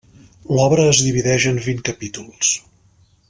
L'obra 0.59 0.85
es 0.93 1.01
divideix 1.09 1.47
en 1.51 1.61
vint 1.67 1.85
capítols. 1.91 2.57